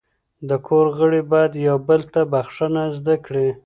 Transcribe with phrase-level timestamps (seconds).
[0.49, 3.47] د کور غړي باید یو بل ته بخښنه زده کړي.